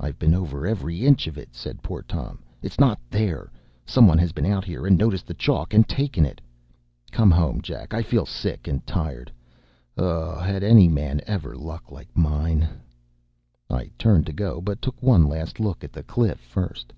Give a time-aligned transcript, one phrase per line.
[0.00, 2.42] “I’ve been over every inch of it,” said poor Tom.
[2.62, 3.52] “It’s not there.
[3.84, 6.40] Some one has been here and noticed the chalk, and taken it.
[7.12, 9.30] Come home, Jack; I feel sick and tired.
[9.98, 12.66] Oh, had any man ever luck like mine!”
[13.68, 16.94] I turned to go, but took one last look at the cliff first.